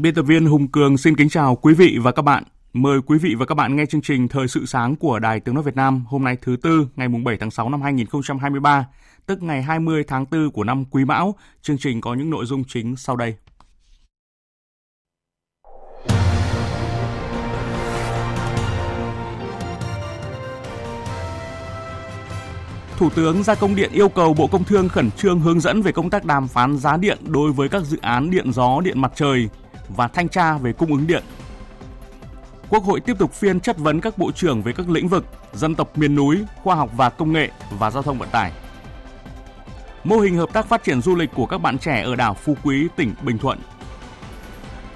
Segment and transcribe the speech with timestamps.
[0.00, 2.44] Biên tập viên Hùng Cường xin kính chào quý vị và các bạn.
[2.72, 5.54] Mời quý vị và các bạn nghe chương trình Thời sự sáng của Đài Tiếng
[5.54, 8.86] Nói Việt Nam hôm nay thứ Tư ngày 7 tháng 6 năm 2023,
[9.26, 11.34] tức ngày 20 tháng 4 của năm Quý Mão.
[11.62, 13.34] Chương trình có những nội dung chính sau đây.
[22.96, 25.92] Thủ tướng ra công điện yêu cầu Bộ Công Thương khẩn trương hướng dẫn về
[25.92, 29.12] công tác đàm phán giá điện đối với các dự án điện gió, điện mặt
[29.14, 29.48] trời
[29.88, 31.22] và thanh tra về cung ứng điện.
[32.68, 35.74] Quốc hội tiếp tục phiên chất vấn các bộ trưởng về các lĩnh vực dân
[35.74, 38.52] tộc miền núi, khoa học và công nghệ và giao thông vận tải.
[40.04, 42.56] Mô hình hợp tác phát triển du lịch của các bạn trẻ ở đảo Phú
[42.64, 43.58] Quý, tỉnh Bình Thuận.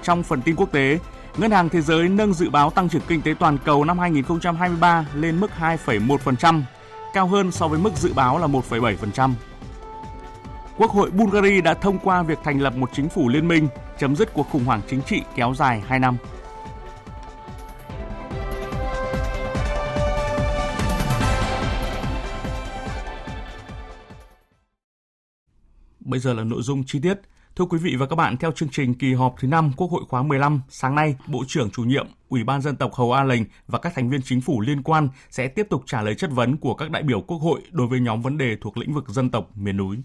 [0.03, 0.99] Trong phần tin quốc tế,
[1.37, 5.05] Ngân hàng Thế giới nâng dự báo tăng trưởng kinh tế toàn cầu năm 2023
[5.13, 6.61] lên mức 2,1%,
[7.13, 9.31] cao hơn so với mức dự báo là 1,7%.
[10.77, 14.15] Quốc hội Bulgaria đã thông qua việc thành lập một chính phủ liên minh, chấm
[14.15, 16.17] dứt cuộc khủng hoảng chính trị kéo dài 2 năm.
[25.99, 27.19] Bây giờ là nội dung chi tiết.
[27.55, 30.03] Thưa quý vị và các bạn, theo chương trình kỳ họp thứ 5 Quốc hội
[30.09, 33.43] khóa 15, sáng nay, Bộ trưởng chủ nhiệm Ủy ban dân tộc Hầu A Lệnh
[33.67, 36.57] và các thành viên chính phủ liên quan sẽ tiếp tục trả lời chất vấn
[36.57, 39.29] của các đại biểu Quốc hội đối với nhóm vấn đề thuộc lĩnh vực dân
[39.29, 39.97] tộc miền núi.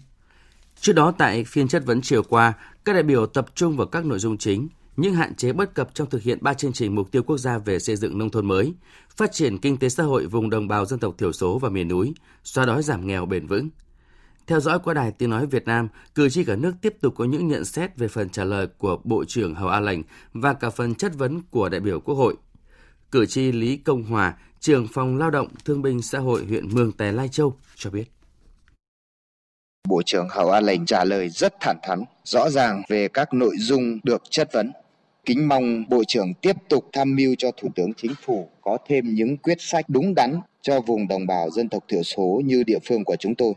[0.81, 2.53] Trước đó tại phiên chất vấn chiều qua,
[2.85, 4.67] các đại biểu tập trung vào các nội dung chính,
[4.97, 7.57] những hạn chế bất cập trong thực hiện ba chương trình mục tiêu quốc gia
[7.57, 8.73] về xây dựng nông thôn mới,
[9.17, 11.87] phát triển kinh tế xã hội vùng đồng bào dân tộc thiểu số và miền
[11.87, 12.13] núi,
[12.43, 13.69] xóa đói giảm nghèo bền vững.
[14.47, 17.25] Theo dõi qua đài Tiếng Nói Việt Nam, cử tri cả nước tiếp tục có
[17.25, 20.03] những nhận xét về phần trả lời của Bộ trưởng Hầu A Lành
[20.33, 22.35] và cả phần chất vấn của đại biểu Quốc hội.
[23.11, 26.91] Cử tri Lý Công Hòa, trưởng phòng lao động thương binh xã hội huyện Mường
[26.91, 28.18] Tè Lai Châu cho biết.
[29.87, 33.55] Bộ trưởng Hầu an Lệnh trả lời rất thẳng thắn, rõ ràng về các nội
[33.57, 34.71] dung được chất vấn.
[35.25, 39.13] Kính mong Bộ trưởng tiếp tục tham mưu cho Thủ tướng Chính phủ có thêm
[39.13, 42.79] những quyết sách đúng đắn cho vùng đồng bào dân tộc thiểu số như địa
[42.87, 43.53] phương của chúng tôi.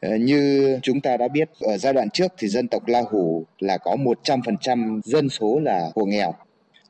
[0.00, 3.46] Ờ, như chúng ta đã biết, ở giai đoạn trước thì dân tộc La Hủ
[3.58, 6.34] là có 100% dân số là hộ nghèo.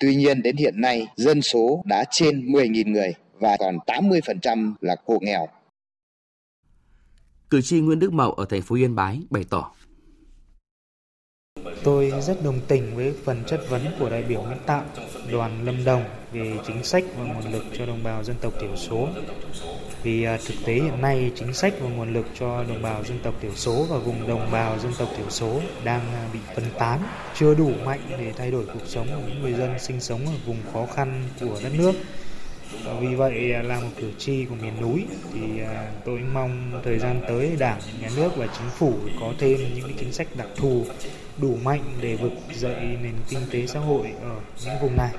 [0.01, 4.97] Tuy nhiên đến hiện nay dân số đã trên 10.000 người và còn 80% là
[5.07, 5.49] hộ nghèo.
[7.51, 9.71] Cử tri Nguyễn Đức Mậu ở thành phố Yên Bái bày tỏ.
[11.85, 14.85] Tôi rất đồng tình với phần chất vấn của đại biểu Nguyễn Tạo,
[15.33, 18.77] đoàn Lâm Đồng về chính sách và nguồn lực cho đồng bào dân tộc thiểu
[18.77, 19.09] số.
[20.03, 23.19] Vì à, thực tế hiện nay chính sách và nguồn lực cho đồng bào dân
[23.23, 26.65] tộc thiểu số và vùng đồng bào dân tộc thiểu số đang à, bị phân
[26.79, 27.01] tán,
[27.35, 30.33] chưa đủ mạnh để thay đổi cuộc sống của những người dân sinh sống ở
[30.47, 31.95] vùng khó khăn của đất nước
[33.01, 36.99] vì vậy à, là một cử tri của miền núi thì à, tôi mong thời
[36.99, 40.85] gian tới đảng nhà nước và chính phủ có thêm những chính sách đặc thù
[41.41, 45.15] đủ mạnh để vực dậy nền kinh tế xã hội ở những vùng này.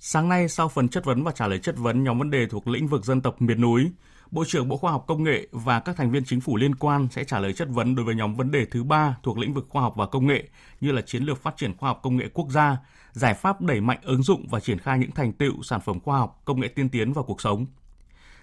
[0.00, 2.68] Sáng nay, sau phần chất vấn và trả lời chất vấn nhóm vấn đề thuộc
[2.68, 3.90] lĩnh vực dân tộc miền núi,
[4.30, 7.08] Bộ trưởng Bộ Khoa học Công nghệ và các thành viên chính phủ liên quan
[7.10, 9.66] sẽ trả lời chất vấn đối với nhóm vấn đề thứ ba thuộc lĩnh vực
[9.68, 10.48] khoa học và công nghệ
[10.80, 12.76] như là chiến lược phát triển khoa học công nghệ quốc gia,
[13.12, 16.18] giải pháp đẩy mạnh ứng dụng và triển khai những thành tựu sản phẩm khoa
[16.18, 17.66] học, công nghệ tiên tiến vào cuộc sống.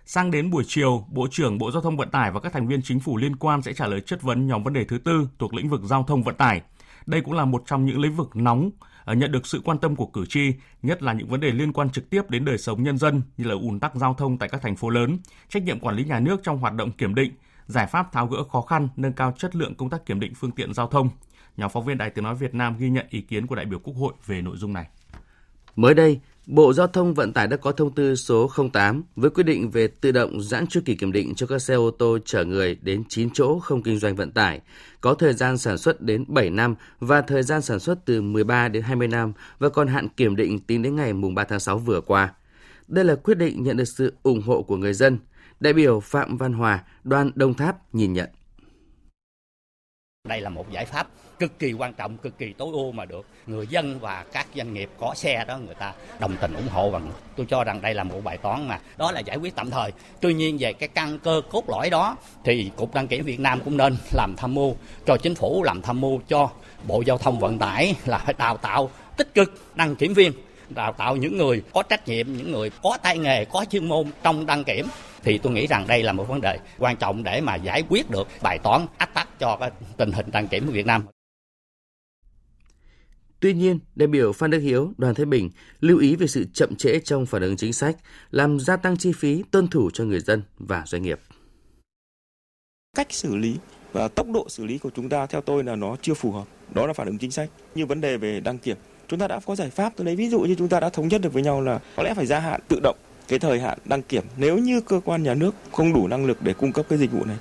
[0.05, 2.81] Sang đến buổi chiều, Bộ trưởng Bộ Giao thông Vận tải và các thành viên
[2.81, 5.53] chính phủ liên quan sẽ trả lời chất vấn nhóm vấn đề thứ tư thuộc
[5.53, 6.61] lĩnh vực giao thông vận tải.
[7.05, 8.69] Đây cũng là một trong những lĩnh vực nóng
[9.05, 11.73] ờ, nhận được sự quan tâm của cử tri, nhất là những vấn đề liên
[11.73, 14.49] quan trực tiếp đến đời sống nhân dân như là ùn tắc giao thông tại
[14.49, 15.17] các thành phố lớn,
[15.49, 17.31] trách nhiệm quản lý nhà nước trong hoạt động kiểm định,
[17.67, 20.51] giải pháp tháo gỡ khó khăn, nâng cao chất lượng công tác kiểm định phương
[20.51, 21.09] tiện giao thông.
[21.57, 23.79] Nhóm phóng viên Đài Tiếng Nói Việt Nam ghi nhận ý kiến của đại biểu
[23.79, 24.87] Quốc hội về nội dung này.
[25.75, 29.43] Mới đây, Bộ Giao thông Vận tải đã có thông tư số 08 với quyết
[29.43, 32.45] định về tự động giãn chu kỳ kiểm định cho các xe ô tô chở
[32.45, 34.61] người đến 9 chỗ không kinh doanh vận tải,
[35.01, 38.67] có thời gian sản xuất đến 7 năm và thời gian sản xuất từ 13
[38.67, 42.01] đến 20 năm và còn hạn kiểm định tính đến ngày 3 tháng 6 vừa
[42.01, 42.33] qua.
[42.87, 45.19] Đây là quyết định nhận được sự ủng hộ của người dân.
[45.59, 48.29] Đại biểu Phạm Văn Hòa, đoàn Đông Tháp nhìn nhận.
[50.25, 51.07] Đây là một giải pháp
[51.39, 54.73] cực kỳ quan trọng, cực kỳ tối ưu mà được người dân và các doanh
[54.73, 57.01] nghiệp có xe đó người ta đồng tình ủng hộ và
[57.35, 59.91] tôi cho rằng đây là một bài toán mà đó là giải quyết tạm thời.
[60.21, 63.59] Tuy nhiên về cái căn cơ cốt lõi đó thì Cục Đăng kiểm Việt Nam
[63.65, 64.75] cũng nên làm tham mưu
[65.05, 66.49] cho chính phủ làm tham mưu cho
[66.87, 70.31] Bộ Giao thông Vận tải là phải đào tạo tích cực đăng kiểm viên
[70.69, 74.11] đào tạo những người có trách nhiệm, những người có tay nghề, có chuyên môn
[74.23, 74.87] trong đăng kiểm
[75.25, 78.09] thì tôi nghĩ rằng đây là một vấn đề quan trọng để mà giải quyết
[78.09, 81.05] được bài toán ách tắc cho cái tình hình đăng kiểm của Việt Nam.
[83.39, 85.49] Tuy nhiên, đại biểu Phan Đức Hiếu, Đoàn Thế Bình
[85.79, 87.97] lưu ý về sự chậm trễ trong phản ứng chính sách,
[88.31, 91.19] làm gia tăng chi phí tuân thủ cho người dân và doanh nghiệp.
[92.95, 93.55] Cách xử lý
[93.91, 96.47] và tốc độ xử lý của chúng ta theo tôi là nó chưa phù hợp.
[96.73, 97.49] Đó là phản ứng chính sách.
[97.75, 98.77] Như vấn đề về đăng kiểm,
[99.07, 99.93] chúng ta đã có giải pháp.
[99.95, 102.03] Tôi lấy ví dụ như chúng ta đã thống nhất được với nhau là có
[102.03, 105.23] lẽ phải gia hạn tự động cái thời hạn đăng kiểm nếu như cơ quan
[105.23, 107.37] nhà nước không đủ năng lực để cung cấp cái dịch vụ này.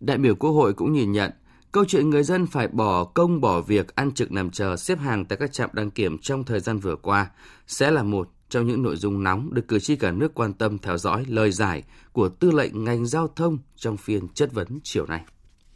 [0.00, 1.30] Đại biểu Quốc hội cũng nhìn nhận,
[1.72, 5.24] câu chuyện người dân phải bỏ công bỏ việc ăn trực nằm chờ xếp hàng
[5.24, 7.30] tại các trạm đăng kiểm trong thời gian vừa qua
[7.66, 10.78] sẽ là một trong những nội dung nóng được cử tri cả nước quan tâm
[10.78, 11.82] theo dõi, lời giải
[12.12, 15.24] của tư lệnh ngành giao thông trong phiên chất vấn chiều nay.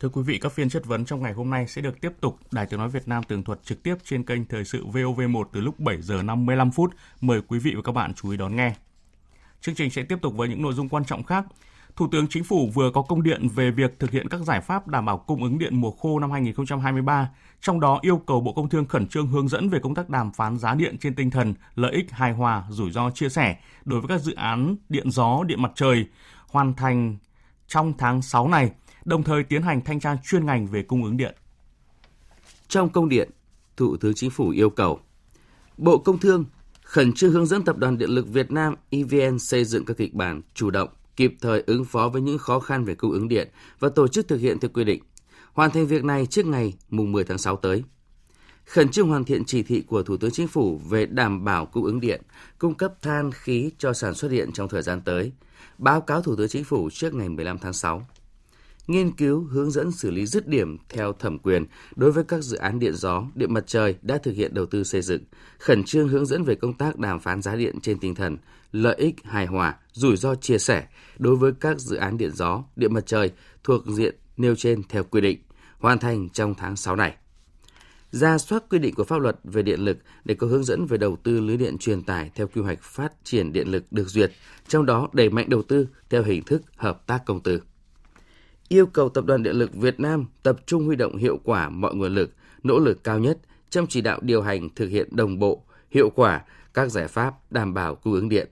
[0.00, 2.39] Thưa quý vị, các phiên chất vấn trong ngày hôm nay sẽ được tiếp tục
[2.50, 5.61] Đài Tiếng nói Việt Nam tường thuật trực tiếp trên kênh Thời sự VOV1 từ
[5.61, 6.95] lúc 7 giờ 55 phút.
[7.21, 8.75] Mời quý vị và các bạn chú ý đón nghe.
[9.61, 11.45] Chương trình sẽ tiếp tục với những nội dung quan trọng khác.
[11.97, 14.89] Thủ tướng Chính phủ vừa có công điện về việc thực hiện các giải pháp
[14.89, 17.31] đảm bảo cung ứng điện mùa khô năm 2023,
[17.61, 20.33] trong đó yêu cầu Bộ Công Thương khẩn trương hướng dẫn về công tác đàm
[20.33, 24.00] phán giá điện trên tinh thần lợi ích hài hòa, rủi ro chia sẻ đối
[24.00, 26.06] với các dự án điện gió, điện mặt trời
[26.49, 27.17] hoàn thành
[27.69, 28.71] trong tháng 6 này–
[29.09, 31.35] đồng thời tiến hành thanh tra chuyên ngành về cung ứng điện.
[32.69, 33.31] Trong công điện,
[33.77, 35.01] Thủ tướng Chính phủ yêu cầu
[35.77, 36.45] Bộ Công Thương
[36.83, 40.15] khẩn trương hướng dẫn Tập đoàn Điện lực Việt Nam EVN xây dựng các kịch
[40.15, 43.49] bản chủ động, kịp thời ứng phó với những khó khăn về cung ứng điện
[43.79, 45.03] và tổ chức thực hiện theo quy định.
[45.53, 47.85] Hoàn thành việc này trước ngày mùng 10 tháng 6 tới.
[48.65, 51.85] Khẩn trương hoàn thiện chỉ thị của Thủ tướng Chính phủ về đảm bảo cung
[51.85, 52.23] ứng điện,
[52.59, 55.33] cung cấp than khí cho sản xuất điện trong thời gian tới.
[55.79, 58.07] Báo cáo Thủ tướng Chính phủ trước ngày 15 tháng 6
[58.88, 62.56] nghiên cứu hướng dẫn xử lý dứt điểm theo thẩm quyền đối với các dự
[62.56, 65.23] án điện gió, điện mặt trời đã thực hiện đầu tư xây dựng,
[65.58, 68.37] khẩn trương hướng dẫn về công tác đàm phán giá điện trên tinh thần
[68.73, 70.87] lợi ích hài hòa, rủi ro chia sẻ
[71.19, 73.32] đối với các dự án điện gió, điện mặt trời
[73.64, 75.38] thuộc diện nêu trên theo quy định,
[75.79, 77.14] hoàn thành trong tháng 6 này.
[78.11, 80.99] Ra soát quy định của pháp luật về điện lực để có hướng dẫn về
[80.99, 84.32] đầu tư lưới điện truyền tải theo quy hoạch phát triển điện lực được duyệt,
[84.69, 87.61] trong đó đẩy mạnh đầu tư theo hình thức hợp tác công tư
[88.69, 91.94] yêu cầu Tập đoàn Điện lực Việt Nam tập trung huy động hiệu quả mọi
[91.94, 92.31] nguồn lực,
[92.62, 93.38] nỗ lực cao nhất
[93.70, 96.44] trong chỉ đạo điều hành thực hiện đồng bộ, hiệu quả
[96.75, 98.49] các giải pháp đảm bảo cung ứng điện.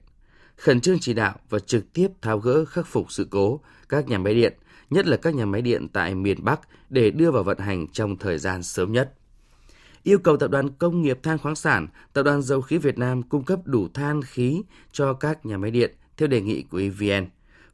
[0.57, 4.19] Khẩn trương chỉ đạo và trực tiếp tháo gỡ khắc phục sự cố các nhà
[4.19, 4.53] máy điện,
[4.91, 6.61] nhất là các nhà máy điện tại miền Bắc
[6.91, 9.13] để đưa vào vận hành trong thời gian sớm nhất.
[10.03, 13.23] Yêu cầu Tập đoàn Công nghiệp Than khoáng sản, Tập đoàn Dầu khí Việt Nam
[13.23, 14.63] cung cấp đủ than khí
[14.93, 17.27] cho các nhà máy điện theo đề nghị của EVN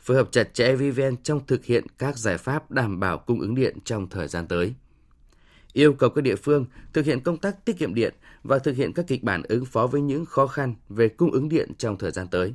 [0.03, 3.41] phối hợp chặt chẽ với EVN trong thực hiện các giải pháp đảm bảo cung
[3.41, 4.75] ứng điện trong thời gian tới.
[5.73, 8.93] Yêu cầu các địa phương thực hiện công tác tiết kiệm điện và thực hiện
[8.93, 12.11] các kịch bản ứng phó với những khó khăn về cung ứng điện trong thời
[12.11, 12.55] gian tới.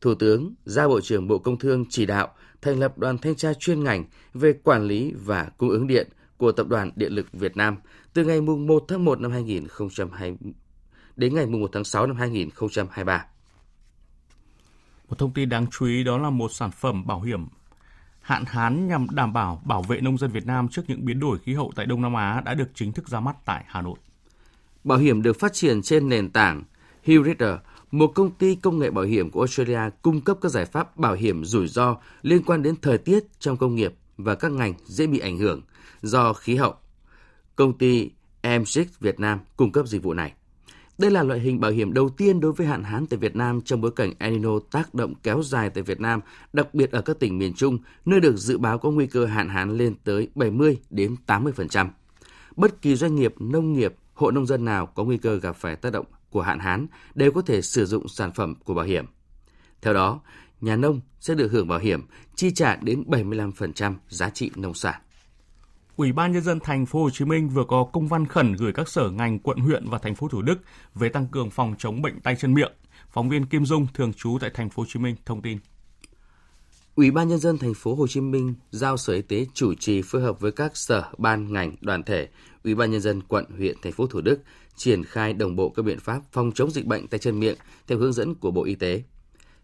[0.00, 2.28] Thủ tướng, giao Bộ trưởng Bộ Công Thương chỉ đạo
[2.62, 6.52] thành lập đoàn thanh tra chuyên ngành về quản lý và cung ứng điện của
[6.52, 7.76] Tập đoàn Điện lực Việt Nam
[8.14, 10.36] từ ngày 1 tháng 1 năm 2020
[11.16, 13.26] đến ngày 1 tháng 6 năm 2023.
[15.12, 17.46] Một thông tin đáng chú ý đó là một sản phẩm bảo hiểm
[18.20, 21.38] hạn hán nhằm đảm bảo bảo vệ nông dân Việt Nam trước những biến đổi
[21.38, 23.98] khí hậu tại Đông Nam Á đã được chính thức ra mắt tại Hà Nội.
[24.84, 26.62] Bảo hiểm được phát triển trên nền tảng
[27.02, 27.54] Hillrider,
[27.90, 31.14] một công ty công nghệ bảo hiểm của Australia cung cấp các giải pháp bảo
[31.14, 35.06] hiểm rủi ro liên quan đến thời tiết trong công nghiệp và các ngành dễ
[35.06, 35.60] bị ảnh hưởng
[36.02, 36.74] do khí hậu.
[37.56, 38.10] Công ty
[38.42, 40.32] M6 Việt Nam cung cấp dịch vụ này.
[40.98, 43.60] Đây là loại hình bảo hiểm đầu tiên đối với hạn hán tại Việt Nam
[43.60, 46.20] trong bối cảnh El Nino tác động kéo dài tại Việt Nam,
[46.52, 49.48] đặc biệt ở các tỉnh miền Trung, nơi được dự báo có nguy cơ hạn
[49.48, 51.88] hán lên tới 70 đến 80%.
[52.56, 55.76] Bất kỳ doanh nghiệp, nông nghiệp, hộ nông dân nào có nguy cơ gặp phải
[55.76, 59.06] tác động của hạn hán đều có thể sử dụng sản phẩm của bảo hiểm.
[59.82, 60.20] Theo đó,
[60.60, 62.00] nhà nông sẽ được hưởng bảo hiểm
[62.36, 65.00] chi trả đến 75% giá trị nông sản.
[65.96, 68.72] Ủy ban nhân dân thành phố Hồ Chí Minh vừa có công văn khẩn gửi
[68.72, 70.58] các sở ngành quận huyện và thành phố Thủ Đức
[70.94, 72.72] về tăng cường phòng chống bệnh tay chân miệng.
[73.10, 75.58] Phóng viên Kim Dung thường trú tại thành phố Hồ Chí Minh thông tin.
[76.94, 80.02] Ủy ban nhân dân thành phố Hồ Chí Minh giao Sở Y tế chủ trì
[80.02, 82.28] phối hợp với các sở, ban, ngành, đoàn thể,
[82.64, 84.40] Ủy ban nhân dân quận, huyện, thành phố Thủ Đức
[84.76, 87.56] triển khai đồng bộ các biện pháp phòng chống dịch bệnh tay chân miệng
[87.86, 89.02] theo hướng dẫn của Bộ Y tế.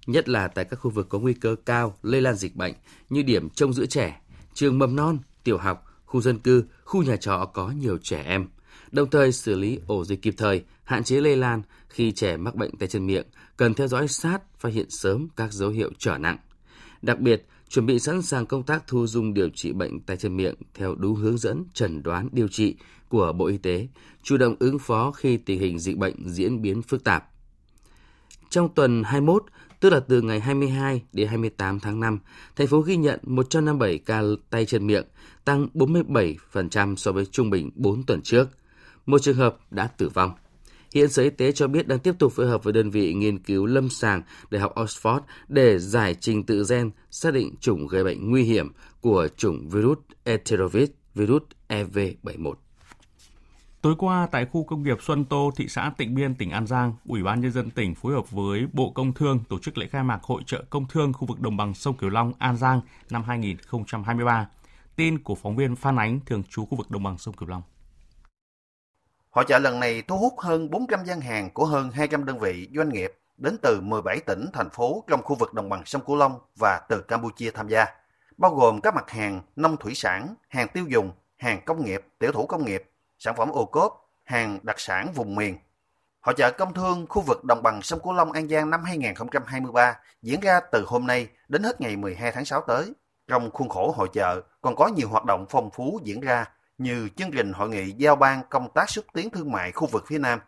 [0.07, 2.75] Nhất là tại các khu vực có nguy cơ cao lây lan dịch bệnh
[3.11, 4.21] như điểm trông giữ trẻ,
[4.55, 8.47] trường mầm non, tiểu học, khu dân cư, khu nhà trọ có nhiều trẻ em,
[8.91, 12.55] đồng thời xử lý ổ dịch kịp thời, hạn chế lây lan khi trẻ mắc
[12.55, 16.19] bệnh tay chân miệng, cần theo dõi sát, phát hiện sớm các dấu hiệu trở
[16.19, 16.39] nặng.
[17.03, 20.37] Đặc biệt, chuẩn bị sẵn sàng công tác thu dung điều trị bệnh tay chân
[20.37, 22.77] miệng theo đúng hướng dẫn chẩn đoán điều trị
[23.09, 23.89] của Bộ Y tế,
[24.23, 27.25] chủ động ứng phó khi tình hình dịch bệnh diễn biến phức tạp.
[28.51, 29.45] Trong tuần 21,
[29.81, 32.19] tức là từ ngày 22 đến 28 tháng 5,
[32.57, 35.05] thành phố ghi nhận 157 ca tay chân miệng,
[35.45, 38.49] tăng 47% so với trung bình 4 tuần trước.
[39.07, 40.33] Một trường hợp đã tử vong.
[40.95, 43.39] Hiện Sở Y tế cho biết đang tiếp tục phối hợp với đơn vị nghiên
[43.39, 48.05] cứu lâm sàng Đại học Oxford để giải trình tự gen xác định chủng gây
[48.05, 52.55] bệnh nguy hiểm của chủng virus Enterovirus virus EV71.
[53.83, 56.93] Tối qua tại khu công nghiệp Xuân Tô, thị xã Tịnh Biên, tỉnh An Giang,
[57.07, 60.03] Ủy ban nhân dân tỉnh phối hợp với Bộ Công Thương tổ chức lễ khai
[60.03, 62.81] mạc hội trợ công thương khu vực đồng bằng sông Cửu Long An Giang
[63.11, 64.49] năm 2023.
[64.97, 67.63] Tin của phóng viên Phan Ánh thường trú khu vực đồng bằng sông Cửu Long.
[69.31, 72.69] Hội trợ lần này thu hút hơn 400 gian hàng của hơn 200 đơn vị
[72.75, 76.17] doanh nghiệp đến từ 17 tỉnh, thành phố trong khu vực đồng bằng sông Cửu
[76.17, 77.87] Long và từ Campuchia tham gia,
[78.37, 82.33] bao gồm các mặt hàng nông thủy sản, hàng tiêu dùng, hàng công nghiệp, tiểu
[82.33, 82.85] thủ công nghiệp,
[83.19, 85.59] sản phẩm ô cốp, hàng đặc sản vùng miền.
[86.21, 89.97] Hội trợ công thương khu vực đồng bằng sông Cửu Long An Giang năm 2023
[90.23, 92.93] diễn ra từ hôm nay đến hết ngày 12 tháng 6 tới.
[93.29, 96.47] Trong khuôn khổ hội trợ còn có nhiều hoạt động phong phú diễn ra
[96.79, 100.05] như chương trình hội nghị giao ban công tác xúc tiến thương mại khu vực
[100.07, 100.41] phía Nam,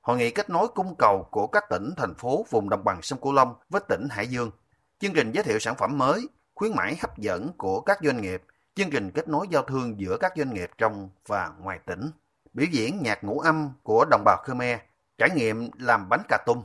[0.00, 3.20] hội nghị kết nối cung cầu của các tỉnh, thành phố vùng đồng bằng sông
[3.20, 4.50] Cửu Long với tỉnh Hải Dương,
[4.98, 8.42] chương trình giới thiệu sản phẩm mới, khuyến mãi hấp dẫn của các doanh nghiệp,
[8.78, 12.10] chương trình kết nối giao thương giữa các doanh nghiệp trong và ngoài tỉnh,
[12.54, 14.78] biểu diễn nhạc ngũ âm của đồng bào Khmer,
[15.18, 16.62] trải nghiệm làm bánh cà tung.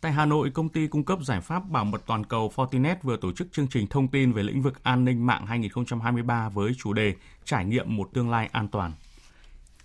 [0.00, 3.16] Tại Hà Nội, công ty cung cấp giải pháp bảo mật toàn cầu Fortinet vừa
[3.16, 6.92] tổ chức chương trình thông tin về lĩnh vực an ninh mạng 2023 với chủ
[6.92, 8.92] đề Trải nghiệm một tương lai an toàn.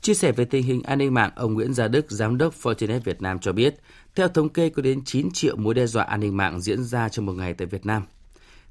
[0.02, 3.00] Chia sẻ về tình hình an ninh mạng, ông Nguyễn Gia Đức, giám đốc Fortinet
[3.00, 3.76] Việt Nam cho biết,
[4.16, 7.10] theo thống kê có đến 9 triệu mối đe dọa an ninh mạng diễn ra
[7.10, 8.04] trong một ngày tại Việt Nam.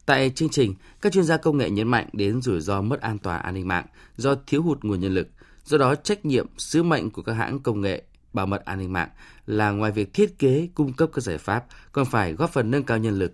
[0.06, 3.18] Tại chương trình, các chuyên gia công nghệ nhấn mạnh đến rủi ro mất an
[3.18, 5.28] toàn an ninh mạng do thiếu hụt nguồn nhân lực.
[5.64, 8.02] Do đó, trách nhiệm, sứ mệnh của các hãng công nghệ
[8.32, 9.08] bảo mật an ninh mạng
[9.46, 12.82] là ngoài việc thiết kế, cung cấp các giải pháp, còn phải góp phần nâng
[12.82, 13.32] cao nhân lực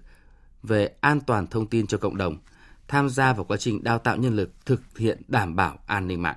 [0.63, 2.37] về an toàn thông tin cho cộng đồng,
[2.89, 6.23] tham gia vào quá trình đào tạo nhân lực thực hiện đảm bảo an ninh
[6.23, 6.37] mạng.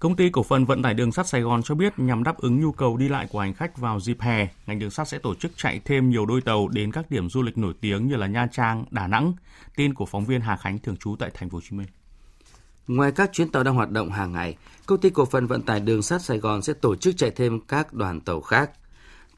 [0.00, 2.60] Công ty cổ phần vận tải đường sắt Sài Gòn cho biết nhằm đáp ứng
[2.60, 5.34] nhu cầu đi lại của hành khách vào dịp hè, ngành đường sắt sẽ tổ
[5.34, 8.26] chức chạy thêm nhiều đôi tàu đến các điểm du lịch nổi tiếng như là
[8.26, 9.32] Nha Trang, Đà Nẵng.
[9.76, 11.86] Tin của phóng viên Hà Khánh thường trú tại thành phố Hồ Chí Minh.
[12.86, 15.80] Ngoài các chuyến tàu đang hoạt động hàng ngày, công ty cổ phần vận tải
[15.80, 18.70] đường sắt Sài Gòn sẽ tổ chức chạy thêm các đoàn tàu khác.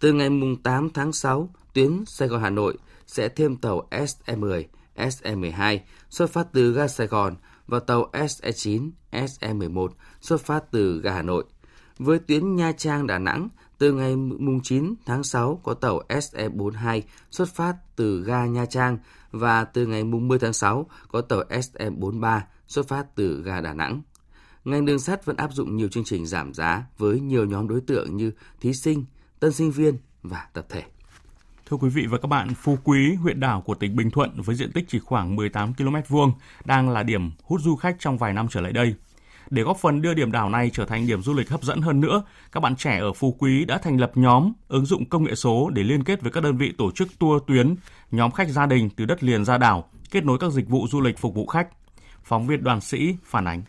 [0.00, 0.28] Từ ngày
[0.62, 4.62] 8 tháng 6, tuyến Sài Gòn Hà Nội sẽ thêm tàu SE10,
[4.97, 5.78] SE12
[6.11, 7.35] xuất phát từ ga Sài Gòn
[7.72, 9.88] và tàu SE9, SE11
[10.20, 11.44] xuất phát từ ga Hà Nội.
[11.98, 13.48] Với tuyến Nha Trang Đà Nẵng,
[13.78, 14.14] từ ngày
[14.62, 17.00] 9 tháng 6 có tàu SE42
[17.30, 18.98] xuất phát từ ga Nha Trang
[19.30, 24.02] và từ ngày 10 tháng 6 có tàu SE43 xuất phát từ ga Đà Nẵng.
[24.64, 27.80] Ngành đường sắt vẫn áp dụng nhiều chương trình giảm giá với nhiều nhóm đối
[27.80, 29.04] tượng như thí sinh,
[29.40, 30.82] tân sinh viên và tập thể.
[31.72, 34.56] Thưa quý vị và các bạn, Phú Quý, huyện đảo của tỉnh Bình Thuận với
[34.56, 36.32] diện tích chỉ khoảng 18 km vuông
[36.64, 38.94] đang là điểm hút du khách trong vài năm trở lại đây.
[39.50, 42.00] Để góp phần đưa điểm đảo này trở thành điểm du lịch hấp dẫn hơn
[42.00, 45.34] nữa, các bạn trẻ ở Phú Quý đã thành lập nhóm ứng dụng công nghệ
[45.34, 47.74] số để liên kết với các đơn vị tổ chức tour tuyến,
[48.10, 51.00] nhóm khách gia đình từ đất liền ra đảo, kết nối các dịch vụ du
[51.00, 51.68] lịch phục vụ khách.
[52.24, 53.62] Phóng viên đoàn sĩ phản ánh.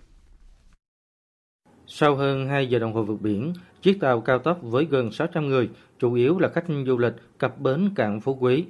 [1.96, 5.48] Sau hơn 2 giờ đồng hồ vượt biển, chiếc tàu cao tốc với gần 600
[5.48, 5.70] người,
[6.00, 8.66] chủ yếu là khách du lịch, cập bến cảng Phú Quý.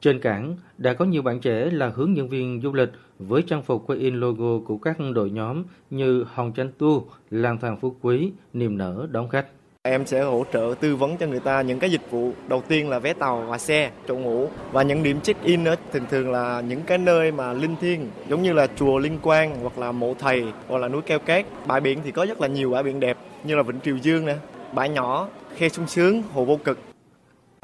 [0.00, 3.62] Trên cảng đã có nhiều bạn trẻ là hướng dẫn viên du lịch với trang
[3.62, 7.96] phục quay in logo của các đội nhóm như Hồng Tranh Tour, Lang thang Phú
[8.00, 9.46] Quý, Niềm nở đón khách.
[9.84, 12.32] Em sẽ hỗ trợ tư vấn cho người ta những cái dịch vụ.
[12.48, 14.48] Đầu tiên là vé tàu và xe, chỗ ngủ.
[14.72, 18.42] Và những điểm check-in nữa thường thường là những cái nơi mà linh thiêng giống
[18.42, 21.46] như là chùa Linh Quang hoặc là mộ thầy hoặc là núi Keo Cát.
[21.66, 24.26] Bãi biển thì có rất là nhiều bãi biển đẹp như là Vịnh Triều Dương
[24.26, 24.34] nè,
[24.72, 26.78] bãi nhỏ, khe sung sướng, hồ vô cực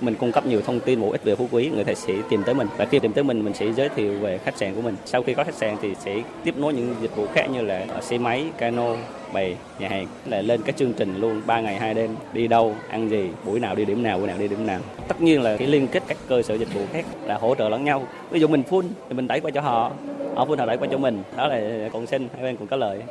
[0.02, 2.43] mình cung cấp nhiều thông tin bổ ích về Phú Quý, người ta sẽ tìm
[2.43, 4.83] tới mình và khi tìm tới mình mình sẽ giới thiệu về khách sạn của
[4.83, 4.97] mình.
[5.05, 7.87] Sau khi có khách sạn thì sẽ tiếp nối những dịch vụ khác như là
[7.88, 8.97] ờ, xe máy, cano,
[9.35, 12.75] bè, nhà hàng là lên các chương trình luôn 3 ngày 2 đêm đi đâu,
[12.88, 14.81] ăn gì, buổi nào đi điểm nào, buổi nào đi điểm nào.
[15.09, 17.69] Tất nhiên là cái liên kết các cơ sở dịch vụ khác là hỗ trợ
[17.69, 18.07] lẫn nhau.
[18.31, 19.93] Ví dụ mình full thì mình đẩy qua cho họ,
[20.35, 21.23] họ full họ đẩy qua cho mình.
[21.37, 23.02] Đó là cộng sinh, hai bên cũng có lợi.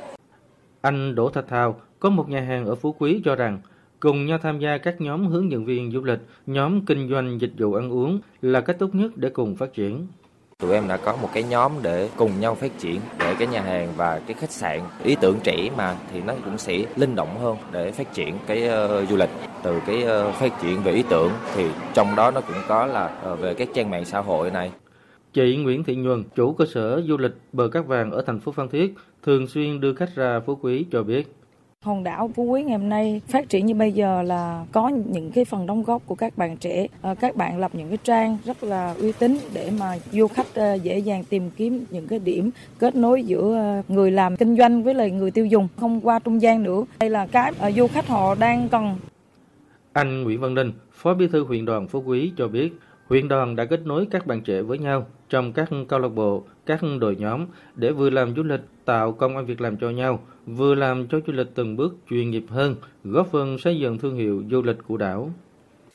[0.82, 3.60] Anh Đỗ Thạch Thao có một nhà hàng ở Phú Quý cho rằng
[4.00, 7.52] cùng nhau tham gia các nhóm hướng dẫn viên du lịch, nhóm kinh doanh dịch
[7.58, 10.08] vụ ăn uống là cách tốt nhất để cùng phát triển.
[10.60, 13.62] Tụi em đã có một cái nhóm để cùng nhau phát triển để cái nhà
[13.62, 17.40] hàng và cái khách sạn ý tưởng trẻ mà thì nó cũng sẽ linh động
[17.40, 19.30] hơn để phát triển cái uh, du lịch
[19.64, 23.22] từ cái uh, phát triển về ý tưởng thì trong đó nó cũng có là
[23.34, 24.72] uh, về các trang mạng xã hội này
[25.34, 28.52] Chị Nguyễn Thị Nhuần, chủ cơ sở du lịch Bờ Cát Vàng ở thành phố
[28.52, 31.36] Phan Thiết, thường xuyên đưa khách ra Phú Quý cho biết.
[31.86, 35.32] Hòn đảo Phú Quý ngày hôm nay phát triển như bây giờ là có những
[35.32, 36.88] cái phần đóng góp của các bạn trẻ.
[37.02, 40.56] Ờ, các bạn lập những cái trang rất là uy tín để mà du khách
[40.56, 44.58] ờ, dễ dàng tìm kiếm những cái điểm kết nối giữa ờ, người làm kinh
[44.58, 46.84] doanh với lại người tiêu dùng không qua trung gian nữa.
[47.00, 48.96] Đây là cái du khách họ đang cần.
[49.94, 52.70] Anh Nguyễn Văn Linh, Phó Bí thư huyện đoàn Phú Quý cho biết,
[53.10, 56.44] huyện đoàn đã kết nối các bạn trẻ với nhau trong các câu lạc bộ,
[56.66, 60.20] các đội nhóm để vừa làm du lịch tạo công ăn việc làm cho nhau,
[60.46, 64.16] vừa làm cho du lịch từng bước chuyên nghiệp hơn, góp phần xây dựng thương
[64.16, 65.32] hiệu du lịch của đảo.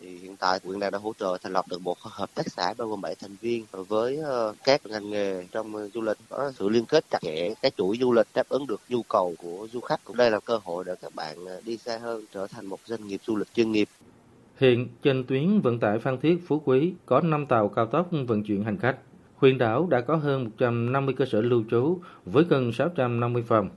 [0.00, 2.88] Hiện tại huyện đoàn đã hỗ trợ thành lập được một hợp tác xã bao
[2.88, 6.84] gồm 7 thành viên với ờ, các ngành nghề trong du lịch có sự liên
[6.84, 10.00] kết chặt chẽ các chuỗi du lịch đáp ứng được nhu cầu của du khách.
[10.04, 12.80] Cũng đây là cơ hội để các bạn ờ, đi xa hơn trở thành một
[12.84, 13.88] doanh nghiệp du lịch chuyên nghiệp.
[14.56, 18.42] Hiện trên tuyến vận tải Phan Thiết Phú Quý có 5 tàu cao tốc vận
[18.42, 18.96] chuyển hành khách.
[19.42, 23.70] Huyện đảo đã có hơn 150 cơ sở lưu trú với gần 650 phòng.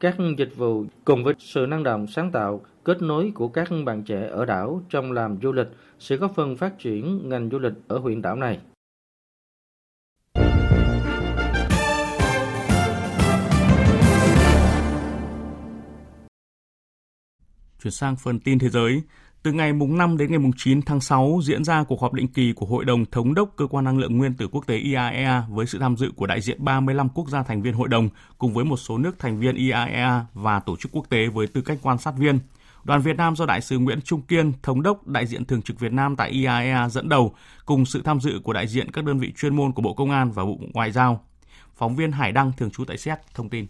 [0.00, 4.02] Các dịch vụ cùng với sự năng động sáng tạo, kết nối của các bạn
[4.02, 5.66] trẻ ở đảo trong làm du lịch
[5.98, 8.58] sẽ góp phần phát triển ngành du lịch ở huyện đảo này.
[17.82, 19.02] Chuyển sang phần tin thế giới,
[19.44, 22.28] từ ngày mùng 5 đến ngày mùng 9 tháng 6 diễn ra cuộc họp định
[22.28, 25.42] kỳ của Hội đồng Thống đốc Cơ quan Năng lượng Nguyên tử Quốc tế IAEA
[25.48, 28.08] với sự tham dự của đại diện 35 quốc gia thành viên hội đồng
[28.38, 31.60] cùng với một số nước thành viên IAEA và tổ chức quốc tế với tư
[31.60, 32.38] cách quan sát viên.
[32.84, 35.80] Đoàn Việt Nam do Đại sứ Nguyễn Trung Kiên, Thống đốc đại diện thường trực
[35.80, 37.34] Việt Nam tại IAEA dẫn đầu,
[37.66, 40.10] cùng sự tham dự của đại diện các đơn vị chuyên môn của Bộ Công
[40.10, 41.24] an và Bộ Ngoại giao.
[41.76, 43.66] Phóng viên Hải Đăng thường trú tại Séc thông tin.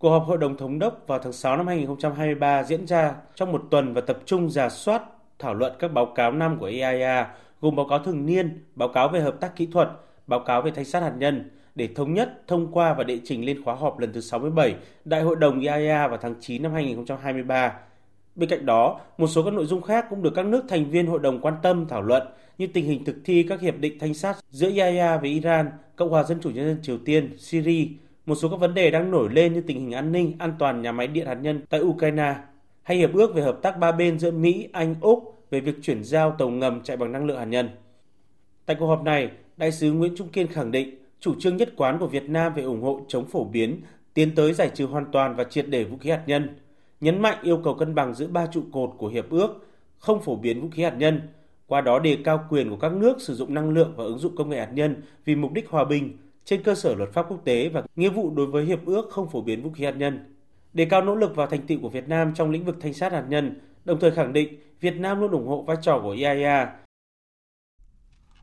[0.00, 3.62] Cuộc họp Hội đồng Thống đốc vào tháng 6 năm 2023 diễn ra trong một
[3.70, 5.02] tuần và tập trung giả soát,
[5.38, 7.26] thảo luận các báo cáo năm của IAEA,
[7.60, 9.88] gồm báo cáo thường niên, báo cáo về hợp tác kỹ thuật,
[10.26, 13.44] báo cáo về thanh sát hạt nhân, để thống nhất, thông qua và đệ trình
[13.44, 17.72] lên khóa họp lần thứ 67 Đại hội đồng IAEA vào tháng 9 năm 2023.
[18.34, 21.06] Bên cạnh đó, một số các nội dung khác cũng được các nước thành viên
[21.06, 22.22] hội đồng quan tâm thảo luận
[22.58, 26.10] như tình hình thực thi các hiệp định thanh sát giữa IAEA với Iran, Cộng
[26.10, 27.86] hòa Dân chủ Nhân dân Triều Tiên, Syria,
[28.28, 30.82] một số các vấn đề đang nổi lên như tình hình an ninh, an toàn
[30.82, 32.36] nhà máy điện hạt nhân tại Ukraine
[32.82, 36.04] hay hiệp ước về hợp tác ba bên giữa Mỹ, Anh, Úc về việc chuyển
[36.04, 37.68] giao tàu ngầm chạy bằng năng lượng hạt nhân.
[38.66, 41.98] Tại cuộc họp này, Đại sứ Nguyễn Trung Kiên khẳng định chủ trương nhất quán
[41.98, 43.80] của Việt Nam về ủng hộ chống phổ biến,
[44.14, 46.56] tiến tới giải trừ hoàn toàn và triệt để vũ khí hạt nhân,
[47.00, 49.66] nhấn mạnh yêu cầu cân bằng giữa ba trụ cột của hiệp ước,
[49.98, 51.20] không phổ biến vũ khí hạt nhân,
[51.66, 54.36] qua đó đề cao quyền của các nước sử dụng năng lượng và ứng dụng
[54.36, 56.16] công nghệ hạt nhân vì mục đích hòa bình,
[56.48, 59.30] trên cơ sở luật pháp quốc tế và nghĩa vụ đối với hiệp ước không
[59.30, 60.34] phổ biến vũ khí hạt nhân.
[60.72, 63.12] Đề cao nỗ lực và thành tựu của Việt Nam trong lĩnh vực thanh sát
[63.12, 66.72] hạt nhân, đồng thời khẳng định Việt Nam luôn ủng hộ vai trò của IAEA.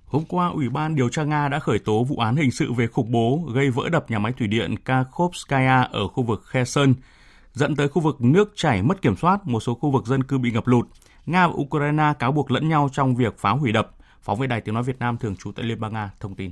[0.06, 2.88] Hôm qua, Ủy ban điều tra Nga đã khởi tố vụ án hình sự về
[2.88, 6.94] khủng bố gây vỡ đập nhà máy thủy điện Kakhovskaya ở khu vực Kherson,
[7.54, 10.38] dẫn tới khu vực nước chảy mất kiểm soát, một số khu vực dân cư
[10.38, 10.88] bị ngập lụt.
[11.26, 13.92] Nga và Ukraine cáo buộc lẫn nhau trong việc phá hủy đập.
[14.22, 16.52] Phóng viên Đài Tiếng Nói Việt Nam thường trú tại Liên bang Nga thông tin.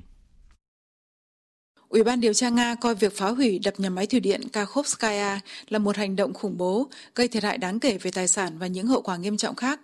[1.93, 5.39] Ủy ban điều tra Nga coi việc phá hủy đập nhà máy thủy điện Kakhovskaya
[5.69, 8.67] là một hành động khủng bố, gây thiệt hại đáng kể về tài sản và
[8.67, 9.79] những hậu quả nghiêm trọng khác.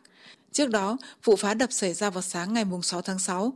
[0.52, 3.54] Trước đó, vụ phá đập xảy ra vào sáng ngày 6 tháng 6.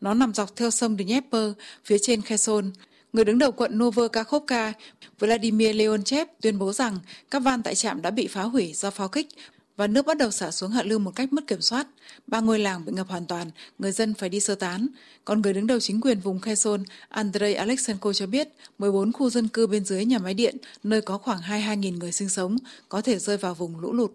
[0.00, 1.52] Nó nằm dọc theo sông Dnieper,
[1.84, 2.70] phía trên Kherson.
[3.12, 4.72] Người đứng đầu quận Novokakhovka,
[5.18, 6.98] Vladimir Leonchev tuyên bố rằng
[7.30, 9.28] các van tại trạm đã bị phá hủy do pháo kích
[9.76, 11.86] và nước bắt đầu xả xuống hạ lưu một cách mất kiểm soát.
[12.26, 14.86] Ba ngôi làng bị ngập hoàn toàn, người dân phải đi sơ tán.
[15.24, 19.48] Còn người đứng đầu chính quyền vùng Kherson, Andrei Alexenko cho biết 14 khu dân
[19.48, 22.56] cư bên dưới nhà máy điện, nơi có khoảng 22.000 người sinh sống,
[22.88, 24.12] có thể rơi vào vùng lũ lụt.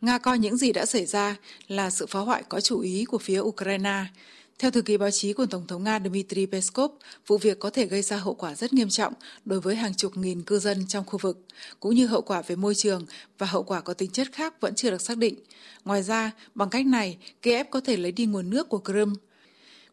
[0.00, 1.36] Nga coi những gì đã xảy ra
[1.68, 4.04] là sự phá hoại có chủ ý của phía Ukraine.
[4.58, 6.90] Theo thư ký báo chí của Tổng thống Nga Dmitry Peskov,
[7.26, 9.12] vụ việc có thể gây ra hậu quả rất nghiêm trọng
[9.44, 11.38] đối với hàng chục nghìn cư dân trong khu vực,
[11.80, 13.06] cũng như hậu quả về môi trường
[13.38, 15.34] và hậu quả có tính chất khác vẫn chưa được xác định.
[15.84, 19.14] Ngoài ra, bằng cách này, Kiev có thể lấy đi nguồn nước của Crimea.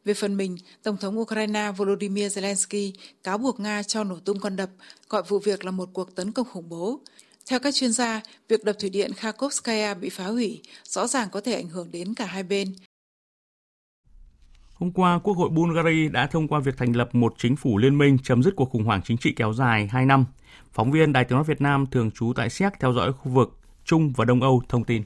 [0.05, 2.91] Về phần mình, Tổng thống Ukraine Volodymyr Zelensky
[3.23, 4.69] cáo buộc Nga cho nổ tung con đập,
[5.09, 6.99] gọi vụ việc là một cuộc tấn công khủng bố.
[7.45, 11.41] Theo các chuyên gia, việc đập thủy điện Kharkovskaya bị phá hủy rõ ràng có
[11.41, 12.75] thể ảnh hưởng đến cả hai bên.
[14.81, 17.97] Hôm qua, Quốc hội Bulgaria đã thông qua việc thành lập một chính phủ liên
[17.97, 20.25] minh chấm dứt cuộc khủng hoảng chính trị kéo dài 2 năm.
[20.71, 23.57] Phóng viên Đài tiếng nói Việt Nam thường trú tại Séc theo dõi khu vực
[23.85, 25.03] Trung và Đông Âu thông tin.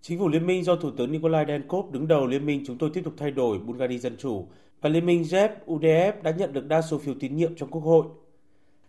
[0.00, 2.90] Chính phủ liên minh do Thủ tướng Nikolai Denkov đứng đầu liên minh chúng tôi
[2.94, 4.48] tiếp tục thay đổi Bulgaria Dân Chủ
[4.80, 7.82] và liên minh JEP UDF đã nhận được đa số phiếu tín nhiệm trong Quốc
[7.82, 8.06] hội.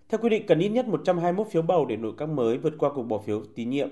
[0.10, 2.90] Theo quy định cần ít nhất 121 phiếu bầu để nội các mới vượt qua
[2.96, 3.90] cuộc bỏ phiếu tín nhiệm.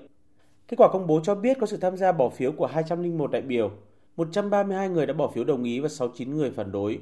[0.68, 3.42] Kết quả công bố cho biết có sự tham gia bỏ phiếu của 201 đại
[3.42, 3.70] biểu,
[4.16, 6.98] 132 người đã bỏ phiếu đồng ý và 69 người phản đối.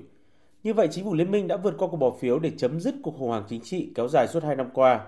[0.63, 2.95] Như vậy, chính phủ liên minh đã vượt qua cuộc bỏ phiếu để chấm dứt
[3.03, 5.07] cuộc khủng hoảng chính trị kéo dài suốt 2 năm qua.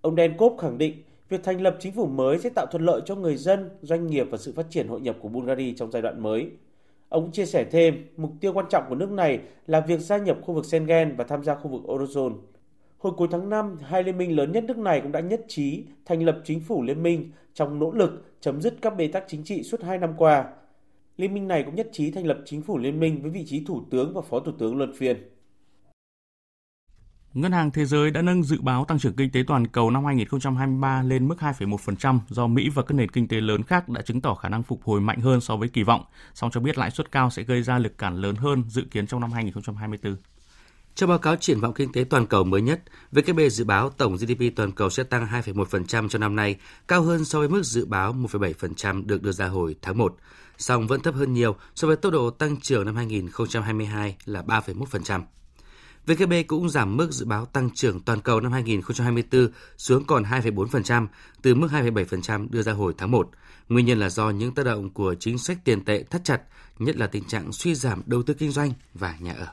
[0.00, 3.14] Ông Denkov khẳng định việc thành lập chính phủ mới sẽ tạo thuận lợi cho
[3.14, 6.22] người dân, doanh nghiệp và sự phát triển hội nhập của Bulgaria trong giai đoạn
[6.22, 6.50] mới.
[7.08, 10.38] Ông chia sẻ thêm, mục tiêu quan trọng của nước này là việc gia nhập
[10.42, 12.34] khu vực Schengen và tham gia khu vực Eurozone.
[12.98, 15.84] Hồi cuối tháng 5, hai liên minh lớn nhất nước này cũng đã nhất trí
[16.04, 19.44] thành lập chính phủ liên minh trong nỗ lực chấm dứt các bế tắc chính
[19.44, 20.44] trị suốt 2 năm qua.
[21.20, 23.64] Liên minh này cũng nhất trí thành lập chính phủ liên minh với vị trí
[23.64, 25.16] thủ tướng và phó thủ tướng luân phiên.
[27.34, 30.04] Ngân hàng Thế giới đã nâng dự báo tăng trưởng kinh tế toàn cầu năm
[30.04, 34.20] 2023 lên mức 2,1% do Mỹ và các nền kinh tế lớn khác đã chứng
[34.20, 36.04] tỏ khả năng phục hồi mạnh hơn so với kỳ vọng,
[36.34, 39.06] song cho biết lãi suất cao sẽ gây ra lực cản lớn hơn dự kiến
[39.06, 40.16] trong năm 2024.
[40.94, 44.16] Trong báo cáo triển vọng kinh tế toàn cầu mới nhất, WB dự báo tổng
[44.16, 46.56] GDP toàn cầu sẽ tăng 2,1% cho năm nay,
[46.88, 50.16] cao hơn so với mức dự báo 1,7% được đưa ra hồi tháng 1,
[50.60, 55.22] song vẫn thấp hơn nhiều so với tốc độ tăng trưởng năm 2022 là 3,1%.
[56.06, 61.06] VKB cũng giảm mức dự báo tăng trưởng toàn cầu năm 2024 xuống còn 2,4%
[61.42, 63.30] từ mức 2,7% đưa ra hồi tháng 1.
[63.68, 66.42] Nguyên nhân là do những tác động của chính sách tiền tệ thắt chặt,
[66.78, 69.46] nhất là tình trạng suy giảm đầu tư kinh doanh và nhà ở.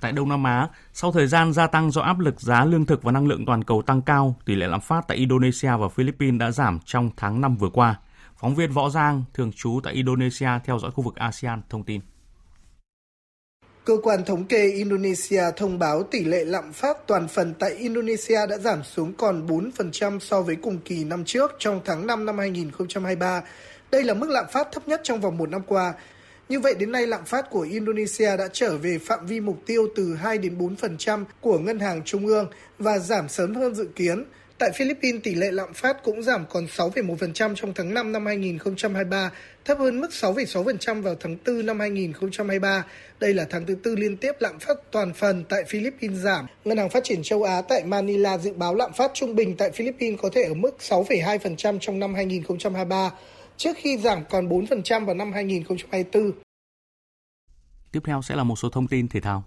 [0.00, 3.02] Tại Đông Nam Á, sau thời gian gia tăng do áp lực giá lương thực
[3.02, 6.40] và năng lượng toàn cầu tăng cao, tỷ lệ lạm phát tại Indonesia và Philippines
[6.40, 7.96] đã giảm trong tháng 5 vừa qua.
[8.40, 12.00] Phóng viên Võ Giang, thường trú tại Indonesia theo dõi khu vực ASEAN, thông tin.
[13.84, 18.46] Cơ quan thống kê Indonesia thông báo tỷ lệ lạm phát toàn phần tại Indonesia
[18.48, 22.38] đã giảm xuống còn 4% so với cùng kỳ năm trước trong tháng 5 năm
[22.38, 23.42] 2023.
[23.90, 25.94] Đây là mức lạm phát thấp nhất trong vòng một năm qua.
[26.48, 29.88] Như vậy đến nay lạm phát của Indonesia đã trở về phạm vi mục tiêu
[29.96, 32.46] từ 2 đến 4% của ngân hàng trung ương
[32.78, 34.24] và giảm sớm hơn dự kiến.
[34.58, 39.30] Tại Philippines, tỷ lệ lạm phát cũng giảm còn 6,1% trong tháng 5 năm 2023,
[39.64, 42.84] thấp hơn mức 6,6% vào tháng 4 năm 2023.
[43.20, 46.46] Đây là tháng thứ tư liên tiếp lạm phát toàn phần tại Philippines giảm.
[46.64, 49.70] Ngân hàng Phát triển châu Á tại Manila dự báo lạm phát trung bình tại
[49.70, 53.10] Philippines có thể ở mức 6,2% trong năm 2023,
[53.56, 56.32] trước khi giảm còn 4% vào năm 2024.
[57.92, 59.44] Tiếp theo sẽ là một số thông tin thể thao.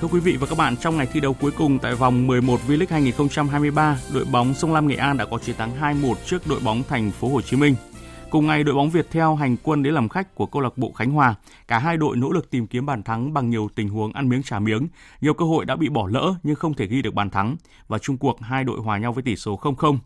[0.00, 2.60] Thưa quý vị và các bạn, trong ngày thi đấu cuối cùng tại vòng 11
[2.68, 6.60] V-League 2023, đội bóng Sông Lam Nghệ An đã có chiến thắng 2-1 trước đội
[6.64, 7.74] bóng Thành phố Hồ Chí Minh.
[8.30, 10.92] Cùng ngày, đội bóng Việt theo hành quân đến làm khách của câu lạc bộ
[10.92, 11.34] Khánh Hòa.
[11.68, 14.42] Cả hai đội nỗ lực tìm kiếm bàn thắng bằng nhiều tình huống ăn miếng
[14.42, 14.88] trả miếng.
[15.20, 17.56] Nhiều cơ hội đã bị bỏ lỡ nhưng không thể ghi được bàn thắng.
[17.88, 19.98] Và chung cuộc hai đội hòa nhau với tỷ số 0-0.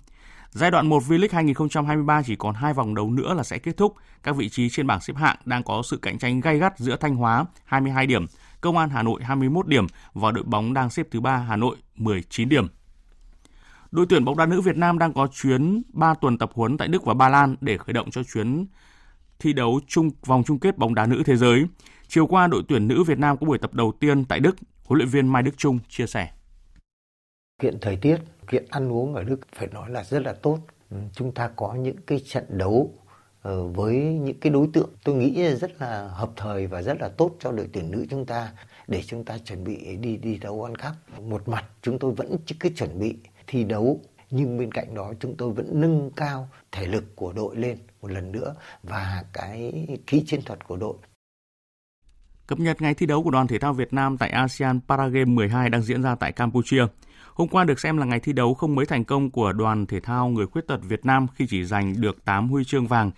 [0.51, 3.95] Giai đoạn 1 V-League 2023 chỉ còn hai vòng đấu nữa là sẽ kết thúc.
[4.23, 6.97] Các vị trí trên bảng xếp hạng đang có sự cạnh tranh gay gắt giữa
[6.97, 8.27] Thanh Hóa 22 điểm,
[8.65, 11.77] Công an Hà Nội 21 điểm và đội bóng đang xếp thứ ba Hà Nội
[11.97, 12.67] 19 điểm.
[13.91, 16.89] Đội tuyển bóng đá nữ Việt Nam đang có chuyến 3 tuần tập huấn tại
[16.89, 18.67] Đức và Ba Lan để khởi động cho chuyến
[19.39, 21.65] thi đấu chung vòng chung kết bóng đá nữ thế giới.
[22.09, 24.57] Chiều qua, đội tuyển nữ Việt Nam có buổi tập đầu tiên tại Đức.
[24.85, 26.31] Huấn luyện viên Mai Đức Trung chia sẻ.
[27.63, 28.17] Kiện thời tiết,
[28.51, 30.59] kiện ăn uống ở Đức phải nói là rất là tốt.
[31.13, 32.95] Chúng ta có những cái trận đấu
[33.45, 37.09] Ờ, với những cái đối tượng tôi nghĩ rất là hợp thời và rất là
[37.09, 38.53] tốt cho đội tuyển nữ chúng ta
[38.87, 41.23] để chúng ta chuẩn bị đi đi đấu World Cup.
[41.23, 45.37] Một mặt chúng tôi vẫn cứ chuẩn bị thi đấu, nhưng bên cạnh đó chúng
[45.37, 50.25] tôi vẫn nâng cao thể lực của đội lên một lần nữa và cái kỹ
[50.27, 50.95] chiến thuật của đội.
[52.47, 55.71] Cập nhật ngày thi đấu của đoàn thể thao Việt Nam tại ASEAN Paragame 12
[55.71, 56.87] đang diễn ra tại Campuchia.
[57.35, 60.01] Hôm qua được xem là ngày thi đấu không mấy thành công của đoàn thể
[60.01, 63.11] thao người khuyết tật Việt Nam khi chỉ giành được 8 huy chương vàng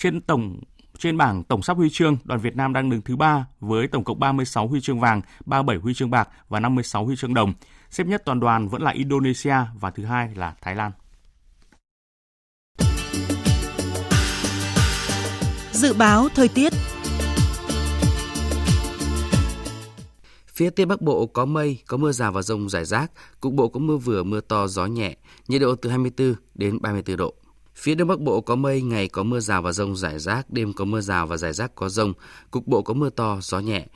[0.00, 0.60] trên tổng
[0.98, 4.04] trên bảng tổng sắp huy chương, đoàn Việt Nam đang đứng thứ ba với tổng
[4.04, 7.52] cộng 36 huy chương vàng, 37 huy chương bạc và 56 huy chương đồng.
[7.90, 10.92] Xếp nhất toàn đoàn vẫn là Indonesia và thứ hai là Thái Lan.
[15.72, 16.72] Dự báo thời tiết
[20.46, 23.68] Phía Tây Bắc Bộ có mây, có mưa rào và rông rải rác, cục bộ
[23.68, 25.16] có mưa vừa mưa to gió nhẹ,
[25.48, 27.34] nhiệt độ từ 24 đến 34 độ.
[27.80, 30.72] Phía Đông Bắc Bộ có mây, ngày có mưa rào và rông rải rác, đêm
[30.72, 32.12] có mưa rào và rải rác có rông,
[32.50, 33.86] cục bộ có mưa to, gió nhẹ.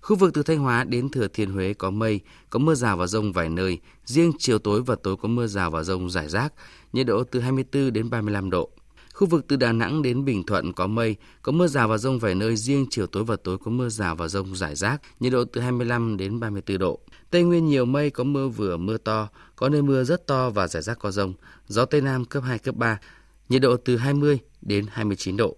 [0.00, 2.20] Khu vực từ Thanh Hóa đến Thừa Thiên Huế có mây,
[2.50, 5.70] có mưa rào và rông vài nơi, riêng chiều tối và tối có mưa rào
[5.70, 6.52] và rông rải rác,
[6.92, 8.70] nhiệt độ từ 24 đến 35 độ.
[9.14, 12.18] Khu vực từ Đà Nẵng đến Bình Thuận có mây, có mưa rào và rông
[12.18, 15.32] vài nơi, riêng chiều tối và tối có mưa rào và rông rải rác, nhiệt
[15.32, 17.00] độ từ 25 đến 34 độ.
[17.30, 20.68] Tây Nguyên nhiều mây có mưa vừa mưa to, có nơi mưa rất to và
[20.68, 21.34] rải rác có rông,
[21.68, 22.98] gió Tây Nam cấp 2, cấp 3,
[23.48, 25.56] nhiệt độ từ 20 đến 29 độ.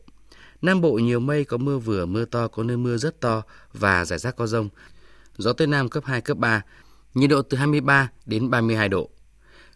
[0.62, 4.04] Nam Bộ nhiều mây có mưa vừa mưa to, có nơi mưa rất to và
[4.04, 4.68] rải rác có rông,
[5.36, 6.62] gió Tây Nam cấp 2, cấp 3,
[7.14, 9.10] nhiệt độ từ 23 đến 32 độ.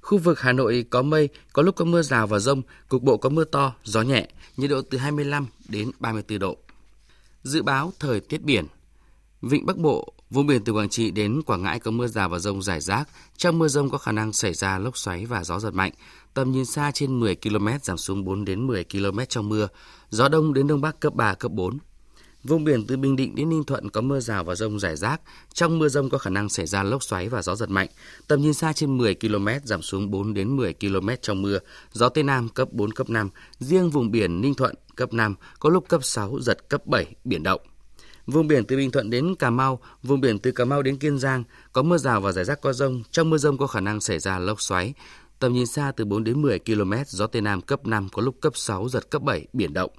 [0.00, 3.16] Khu vực Hà Nội có mây, có lúc có mưa rào và rông, cục bộ
[3.16, 6.56] có mưa to, gió nhẹ, nhiệt độ từ 25 đến 34 độ.
[7.42, 8.66] Dự báo thời tiết biển
[9.42, 12.38] Vịnh Bắc Bộ, vùng biển từ Quảng Trị đến Quảng Ngãi có mưa rào và
[12.38, 13.08] rông rải rác.
[13.36, 15.92] Trong mưa rông có khả năng xảy ra lốc xoáy và gió giật mạnh.
[16.34, 19.68] Tầm nhìn xa trên 10 km giảm xuống 4 đến 10 km trong mưa.
[20.10, 21.78] Gió đông đến đông bắc cấp 3, cấp 4.
[22.44, 25.20] Vùng biển từ Bình Định đến Ninh Thuận có mưa rào và rông rải rác.
[25.52, 27.88] Trong mưa rông có khả năng xảy ra lốc xoáy và gió giật mạnh.
[28.28, 31.58] Tầm nhìn xa trên 10 km giảm xuống 4 đến 10 km trong mưa.
[31.92, 33.30] Gió Tây Nam cấp 4, cấp 5.
[33.58, 37.42] Riêng vùng biển Ninh Thuận cấp 5, có lúc cấp 6, giật cấp 7, biển
[37.42, 37.60] động.
[38.30, 41.18] Vùng biển từ Bình Thuận đến Cà Mau, vùng biển từ Cà Mau đến Kiên
[41.18, 43.02] Giang có mưa rào và rải rác có rông.
[43.10, 44.94] Trong mưa rông có khả năng xảy ra lốc xoáy.
[45.38, 48.34] Tầm nhìn xa từ 4 đến 10 km, gió Tây Nam cấp 5, có lúc
[48.40, 49.90] cấp 6, giật cấp 7, biển động.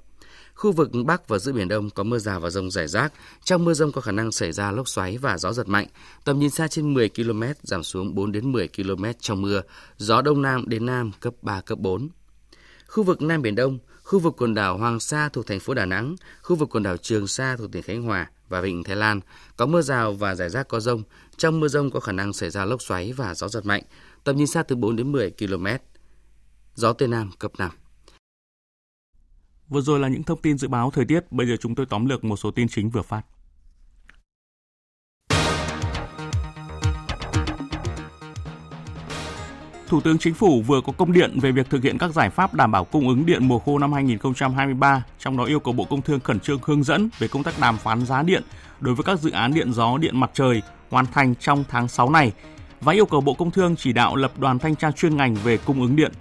[0.54, 3.12] Khu vực Bắc và giữa Biển Đông có mưa rào và rông rải rác.
[3.44, 5.86] Trong mưa rông có khả năng xảy ra lốc xoáy và gió giật mạnh.
[6.24, 9.62] Tầm nhìn xa trên 10 km, giảm xuống 4 đến 10 km trong mưa.
[9.96, 12.08] Gió Đông Nam đến Nam cấp 3, cấp 4.
[12.88, 15.86] Khu vực Nam Biển Đông, khu vực quần đảo Hoàng Sa thuộc thành phố Đà
[15.86, 19.20] Nẵng, khu vực quần đảo Trường Sa thuộc tỉnh Khánh Hòa và Vịnh Thái Lan
[19.56, 21.02] có mưa rào và rải rác có rông.
[21.36, 23.82] Trong mưa rông có khả năng xảy ra lốc xoáy và gió giật mạnh.
[24.24, 25.66] Tầm nhìn xa từ 4 đến 10 km.
[26.74, 27.70] Gió Tây Nam cấp 5.
[29.68, 32.06] Vừa rồi là những thông tin dự báo thời tiết, bây giờ chúng tôi tóm
[32.06, 33.22] lược một số tin chính vừa phát.
[39.92, 42.54] Thủ tướng Chính phủ vừa có công điện về việc thực hiện các giải pháp
[42.54, 46.02] đảm bảo cung ứng điện mùa khô năm 2023, trong đó yêu cầu Bộ Công
[46.02, 48.42] Thương khẩn trương hướng dẫn về công tác đàm phán giá điện
[48.80, 52.10] đối với các dự án điện gió, điện mặt trời hoàn thành trong tháng 6
[52.10, 52.32] này
[52.80, 55.56] và yêu cầu Bộ Công Thương chỉ đạo lập đoàn thanh tra chuyên ngành về
[55.56, 56.12] cung ứng điện.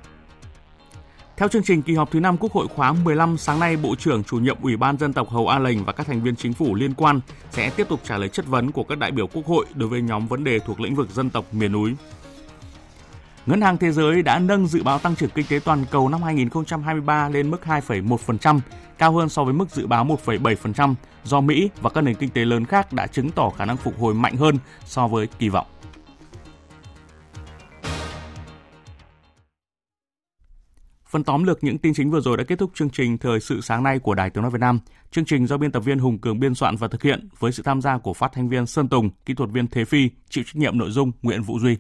[1.38, 4.23] Theo chương trình kỳ họp thứ 5 Quốc hội khóa 15, sáng nay Bộ trưởng
[4.23, 6.75] chủ nhiệm Ủy ban dân tộc Hầu A Lệnh và các thành viên chính phủ
[6.75, 7.19] liên quan
[7.51, 10.01] sẽ tiếp tục trả lời chất vấn của các đại biểu Quốc hội đối với
[10.01, 11.93] nhóm vấn đề thuộc lĩnh vực dân tộc miền núi.
[13.45, 16.23] Ngân hàng Thế giới đã nâng dự báo tăng trưởng kinh tế toàn cầu năm
[16.23, 18.60] 2023 lên mức 2,1%,
[18.97, 22.45] cao hơn so với mức dự báo 1,7% do Mỹ và các nền kinh tế
[22.45, 25.67] lớn khác đã chứng tỏ khả năng phục hồi mạnh hơn so với kỳ vọng.
[31.10, 33.62] Phần tóm lược những tin chính vừa rồi đã kết thúc chương trình Thời sự
[33.62, 34.80] sáng nay của Đài Tiếng Nói Việt Nam.
[35.12, 37.63] Chương trình do biên tập viên Hùng Cường biên soạn và thực hiện với sự
[37.63, 40.56] tham gia của phát thanh viên Sơn Tùng, kỹ thuật viên Thế Phi, chịu trách
[40.56, 41.77] nhiệm nội dung Nguyễn Vũ Duy.